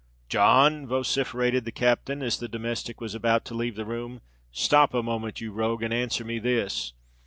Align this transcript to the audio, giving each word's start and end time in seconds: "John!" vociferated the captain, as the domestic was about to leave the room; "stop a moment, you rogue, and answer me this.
"John!" 0.29 0.87
vociferated 0.87 1.63
the 1.63 1.71
captain, 1.71 2.23
as 2.23 2.39
the 2.39 2.47
domestic 2.47 2.99
was 2.99 3.13
about 3.13 3.45
to 3.45 3.53
leave 3.53 3.75
the 3.75 3.85
room; 3.85 4.21
"stop 4.51 4.95
a 4.95 5.03
moment, 5.03 5.41
you 5.41 5.51
rogue, 5.51 5.83
and 5.83 5.93
answer 5.93 6.25
me 6.25 6.39
this. 6.39 6.93